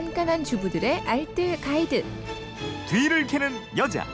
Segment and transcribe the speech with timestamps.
[0.00, 2.04] 깐깐한 주부들의 알뜰 가이드.
[2.86, 4.04] 뒤를 캐는 여자.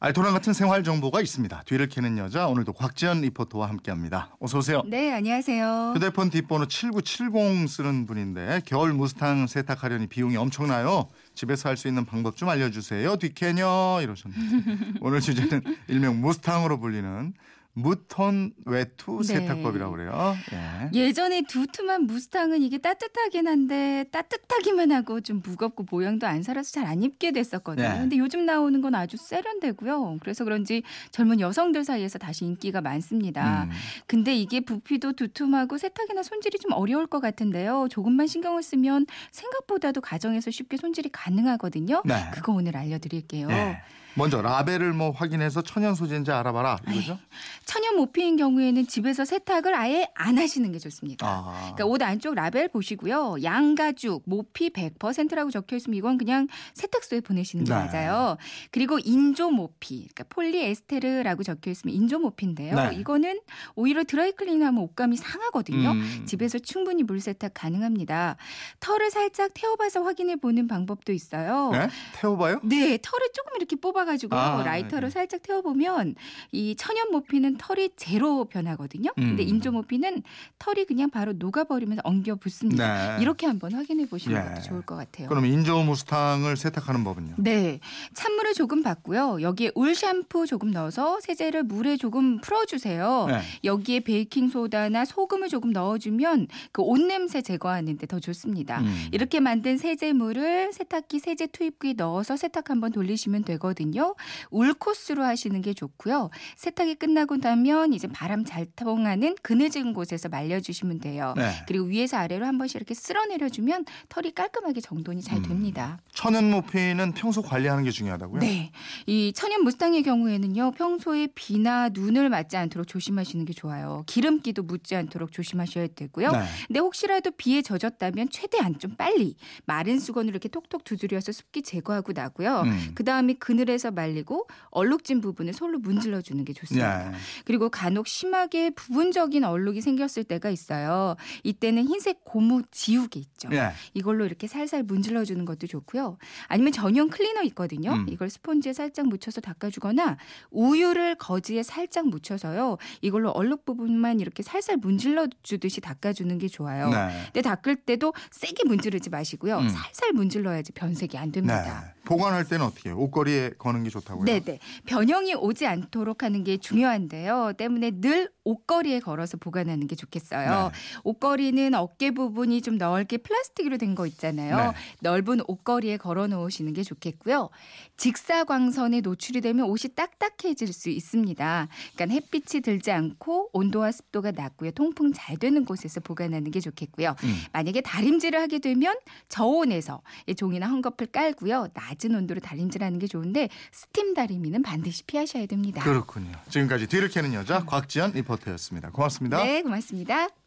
[0.00, 1.62] 알토란 같은 생활 정보가 있습니다.
[1.64, 4.36] 뒤를 캐는 여자 오늘도 곽지연 리포터와 함께합니다.
[4.38, 4.82] 어서 오세요.
[4.86, 5.92] 네, 안녕하세요.
[5.96, 11.08] 휴대폰 뒷번호 7970 쓰는 분인데 겨울 무스탕 세탁하려니 비용이 엄청나요.
[11.34, 13.16] 집에서 할 수 있는 방법 좀 알려주세요.
[13.16, 17.32] 뒤캐녀 이러셨는데 오늘 주제는 일명 무스탕으로 불리는
[17.76, 19.34] 무톤 외투 네.
[19.34, 20.36] 세탁법이라고 그래요.
[20.52, 20.90] 예.
[20.92, 27.02] 예전에 두툼한 무스탕은 이게 따뜻하긴 한데 따뜻하기만 하고 좀 무겁고 모양도 안 살아서 잘 안
[27.02, 27.88] 입게 됐었거든요.
[27.88, 27.98] 네.
[27.98, 30.18] 근데 요즘 나오는 건 아주 세련되고요.
[30.20, 33.64] 그래서 그런지 젊은 여성들 사이에서 다시 인기가 많습니다.
[33.64, 33.70] 음.
[34.06, 37.88] 근데 이게 부피도 두툼하고 세탁이나 손질이 좀 어려울 것 같은데요.
[37.90, 42.02] 조금만 신경을 쓰면 생각보다도 가정에서 쉽게 손질이 가능하거든요.
[42.04, 42.30] 네.
[42.34, 43.48] 그거 오늘 알려드릴게요.
[43.48, 43.80] 네.
[44.16, 47.18] 먼저 라벨을 뭐 확인해서 천연 소재인지 알아봐라 이거죠?
[47.64, 51.26] 천연 모피인 경우에는 집에서 세탁을 아예 안 하시는 게 좋습니다.
[51.26, 51.72] 아.
[51.74, 53.36] 그러니까 옷 안쪽 라벨 보시고요.
[53.42, 57.78] 양가죽, 모피 100%라고 적혀 있으면 이건 그냥 세탁소에 보내시는 게 네.
[57.78, 58.36] 맞아요.
[58.70, 62.74] 그리고 인조 모피, 그러니까 폴리에스테르라고 적혀 있으면 인조 모피인데요.
[62.74, 62.96] 네.
[62.96, 63.40] 이거는
[63.74, 65.92] 오히려 드라이클리닝하면 옷감이 상하거든요.
[65.92, 66.22] 음.
[66.26, 68.36] 집에서 충분히 물 세탁 가능합니다.
[68.80, 71.70] 털을 살짝 태워봐서 확인해 보는 방법도 있어요.
[71.72, 71.88] 네?
[72.14, 72.60] 태워봐요?
[72.62, 75.10] 네, 털을 조금 이렇게 뽑아가지고 아, 라이터로 네.
[75.10, 76.14] 살짝 태워보면
[76.52, 79.10] 이 천연 모피는 털이 제로 변하거든요.
[79.14, 79.48] 근데 음.
[79.48, 80.22] 인조 모피는
[80.58, 83.16] 털이 그냥 바로 녹아버리면서 엉겨 붙습니다.
[83.16, 83.22] 네.
[83.22, 84.48] 이렇게 한번 확인해 보시는 예.
[84.48, 85.28] 것도 좋을 것 같아요.
[85.28, 87.34] 그럼 인조 무스탕을 세탁하는 법은요?
[87.38, 87.80] 네.
[88.14, 89.42] 찬물을 조금 받고요.
[89.42, 93.26] 여기에 울 샴푸 조금 넣어서 세제를 물에 조금 풀어주세요.
[93.28, 93.40] 네.
[93.64, 98.80] 여기에 베이킹 소다나 소금을 조금 넣어주면 그옷 냄새 제거하는데 더 좋습니다.
[98.80, 99.08] 음.
[99.12, 104.14] 이렇게 만든 세제물을 세탁기 세제 투입기에 넣어서 세탁 한번 돌리시면 되거든요.
[104.50, 106.30] 울 코스로 하시는 게 좋고요.
[106.56, 111.34] 세탁이 끝나고 나면 이제 바람 잘 통하는 그늘진 곳에서 말려주시면 돼요.
[111.36, 111.52] 네.
[111.68, 115.42] 그리고 위에서 아래로 한 번씩 이렇게 쓸어내려주면 털이 깔끔하게 정돈이 잘 음.
[115.42, 115.98] 됩니다.
[116.14, 118.40] 천연 모피는 평소 관리하는 게 중요하다고요?
[118.40, 118.72] 네.
[119.06, 124.04] 이 천연 무스탕의 경우에는요, 평소에 비나 눈을 맞지 않도록 조심하시는 게 좋아요.
[124.06, 126.32] 기름기도 묻지 않도록 조심하셔야 되고요.
[126.32, 126.44] 네.
[126.66, 132.62] 근데 혹시라도 비에 젖었다면 최대한 좀 빨리 마른 수건으로 이렇게 톡톡 두드려서 습기 제거하고 나고요.
[132.62, 132.92] 음.
[132.94, 137.12] 그 다음에 그늘에서 말리고 얼룩진 부분을 솔로 문질러 주는 게 좋습니다.
[137.12, 137.14] 예.
[137.44, 141.16] 그리고 간혹 심하게 부분적인 얼룩이 생겼을 때가 있어요.
[141.42, 143.48] 이때는 흰색 고무 지우개 있죠.
[143.52, 143.70] 예.
[143.94, 146.18] 이걸로 이렇게 살살 문질러 주는 것도 좋고요.
[146.46, 147.92] 아니면 전용 클리너 있거든요.
[147.92, 148.06] 음.
[148.08, 150.16] 이걸 스펀지에 살짝 묻혀서 닦아주거나
[150.50, 152.78] 우유를 거즈에 살짝 묻혀서요.
[153.00, 156.90] 이걸로 얼룩 부분만 이렇게 살살 문질러 주듯이 닦아주는 게 좋아요.
[156.90, 157.08] 네.
[157.26, 159.58] 근데 닦을 때도 세게 문지르지 마시고요.
[159.58, 159.68] 음.
[159.68, 161.84] 살살 문질러야지 변색이 안 됩니다.
[161.86, 161.93] 네.
[162.04, 162.98] 보관할 때는 어떻게 해요?
[162.98, 164.24] 옷걸이에 거는 게 좋다고요?
[164.24, 164.58] 네네.
[164.86, 167.54] 변형이 오지 않도록 하는 게 중요한데요.
[167.56, 170.70] 때문에 늘 옷걸이에 걸어서 보관하는 게 좋겠어요.
[170.72, 170.78] 네.
[171.04, 174.56] 옷걸이는 어깨 부분이 좀 넓게 플라스틱으로 된 거 있잖아요.
[174.56, 174.72] 네.
[175.02, 177.48] 넓은 옷걸이에 걸어 놓으시는 게 좋겠고요.
[177.96, 181.68] 직사광선에 노출이 되면 옷이 딱딱해질 수 있습니다.
[181.94, 184.72] 그러니까 햇빛이 들지 않고 온도와 습도가 낮고요.
[184.72, 187.14] 통풍 잘 되는 곳에서 보관하는 게 좋겠고요.
[187.24, 187.34] 음.
[187.52, 188.96] 만약에 다림질을 하게 되면
[189.28, 191.68] 저온에서 이 종이나 헝겊을 깔고요.
[191.72, 195.82] 낮은 온도로 다림질하는 게 좋은데 스팀 다리미는 반드시 피하셔야 됩니다.
[195.82, 196.32] 그렇군요.
[196.50, 198.90] 지금까지 뒤를 캐는 여자 곽지연 리포터였습니다.
[198.90, 199.42] 고맙습니다.
[199.42, 200.43] 네, 고맙습니다.